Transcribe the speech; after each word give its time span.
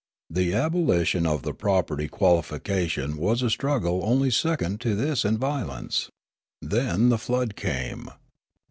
The 0.31 0.55
abolition 0.55 1.27
of 1.27 1.43
the 1.43 1.53
property 1.53 2.07
qualification 2.07 3.17
was 3.17 3.43
a 3.43 3.51
struggle 3.51 4.01
only 4.03 4.31
second 4.31 4.81
to 4.81 4.95
this 4.95 5.23
in 5.23 5.35
its 5.35 5.41
violence. 5.41 6.09
Then 6.59 7.09
the 7.09 7.19
flood 7.19 7.55
came. 7.55 8.09